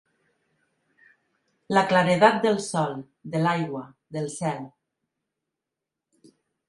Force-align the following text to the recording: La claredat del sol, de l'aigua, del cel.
La 1.77 1.83
claredat 1.91 2.39
del 2.47 2.57
sol, 2.69 2.95
de 3.35 3.43
l'aigua, 3.43 3.85
del 4.17 4.33
cel. 4.39 4.65